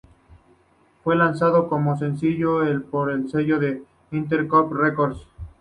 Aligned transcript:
Fue 1.03 1.15
lanzado 1.15 1.69
como 1.69 1.95
sencillo 1.95 2.63
el 2.63 2.81
por 2.81 3.11
el 3.11 3.29
sello 3.29 3.59
Interscope 4.09 4.75
Records. 4.75 5.27